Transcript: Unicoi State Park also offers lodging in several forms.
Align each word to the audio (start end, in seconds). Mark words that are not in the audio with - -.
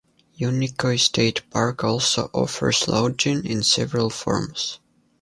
Unicoi 0.39 0.99
State 0.99 1.47
Park 1.51 1.83
also 1.83 2.31
offers 2.33 2.87
lodging 2.87 3.45
in 3.45 3.61
several 3.61 4.09
forms. 4.09 4.79